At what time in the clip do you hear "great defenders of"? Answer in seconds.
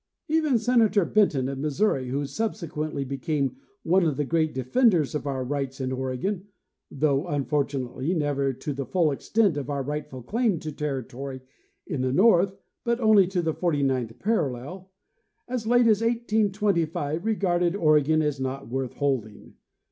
4.25-5.27